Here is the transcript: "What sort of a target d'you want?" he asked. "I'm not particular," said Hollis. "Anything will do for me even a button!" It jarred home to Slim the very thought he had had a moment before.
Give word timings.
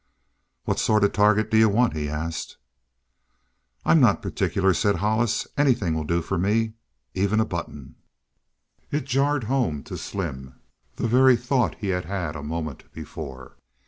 "What 0.65 0.79
sort 0.79 1.03
of 1.03 1.11
a 1.11 1.13
target 1.13 1.51
d'you 1.51 1.69
want?" 1.69 1.95
he 1.95 2.09
asked. 2.09 2.57
"I'm 3.85 3.99
not 4.01 4.23
particular," 4.23 4.73
said 4.73 4.95
Hollis. 4.95 5.45
"Anything 5.57 5.93
will 5.93 6.05
do 6.05 6.23
for 6.23 6.39
me 6.39 6.73
even 7.13 7.39
a 7.39 7.45
button!" 7.45 7.97
It 8.89 9.05
jarred 9.05 9.43
home 9.43 9.83
to 9.83 9.99
Slim 9.99 10.55
the 10.95 11.07
very 11.07 11.35
thought 11.35 11.75
he 11.75 11.89
had 11.89 12.05
had 12.05 12.35
a 12.35 12.41
moment 12.41 12.91
before. 12.93 13.57